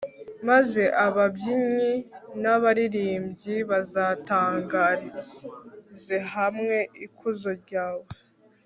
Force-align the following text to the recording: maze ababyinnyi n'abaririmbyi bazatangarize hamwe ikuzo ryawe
maze 0.49 0.83
ababyinnyi 1.05 1.93
n'abaririmbyi 2.41 3.55
bazatangarize 3.69 6.17
hamwe 6.35 6.77
ikuzo 7.05 7.51
ryawe 7.63 8.05